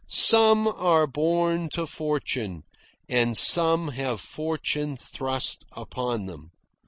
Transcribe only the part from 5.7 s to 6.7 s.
upon them.